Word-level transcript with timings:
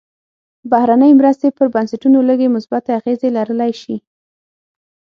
بهرنۍ 0.71 1.11
مرستې 1.19 1.47
پر 1.57 1.67
بنسټونو 1.73 2.19
لږې 2.29 2.47
مثبتې 2.55 2.89
اغېزې 2.99 3.29
لرلی 3.37 3.71
شي. 3.81 3.95